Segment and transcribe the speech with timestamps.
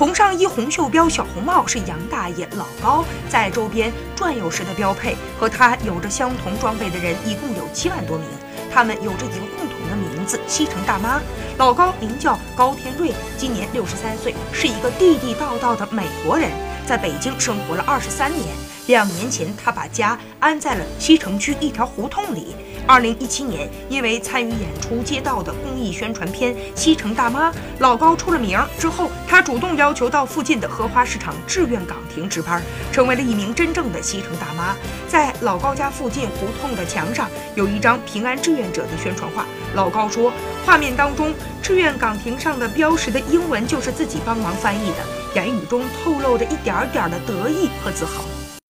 [0.00, 5.14] 红上衣、红袖标、小红帽是杨大爷、老高在周边转悠时的标配。
[5.38, 8.26] 和他有着相同装备的人一共有七万多名，
[8.72, 11.20] 他们有着一个共同的名字——西城大妈。
[11.58, 16.50] 老高名叫高天瑞，今年六十三岁，是一个地地道道的美国人，
[16.90, 18.48] 在北京生活了二十三年。
[18.88, 22.56] 两年前，他把家安在了西城区一条胡同里。
[22.84, 34.74] 二零一七年，因为参与演出街道的公益宣传片《西城大妈》，老高出了名之后，他主动要求到附近的荷花市场志愿岗亭值班，成为了一名真正的西城大妈。
[35.06, 39.46] 在老高家附近胡同的墙上有一张平安志愿者的宣传画。
[39.76, 40.32] 老高说，
[40.66, 44.96] 画面当中志愿岗亭上的标识的英文就是自己帮忙翻译的，
[45.34, 48.50] 言语中透露着一点点的得意和自豪。